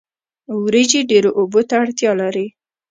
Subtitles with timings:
[0.63, 2.47] وریجې ډیرو اوبو ته اړتیا لري